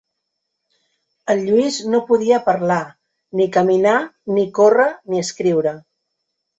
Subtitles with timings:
[1.33, 2.79] El Lluís no podia parlar
[3.43, 3.95] ni caminar
[4.35, 5.81] ni córrer ni escriure...